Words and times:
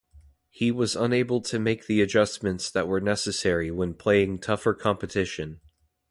He 0.49 0.71
was 0.71 0.95
unable 0.95 1.41
to 1.41 1.59
make 1.59 1.85
the 1.85 2.01
adjustments 2.01 2.71
that 2.71 2.87
were 2.87 2.99
necessary 2.99 3.69
when 3.69 3.93
playing 3.93 4.39
tougher 4.39 4.73
competition. 4.73 5.61